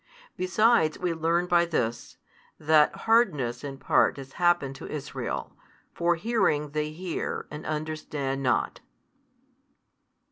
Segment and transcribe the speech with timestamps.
[0.35, 2.17] Besides we learn by this,
[2.59, 5.55] that hardness in part is happened to Israel.
[5.93, 8.79] For hearing they hear and understand not.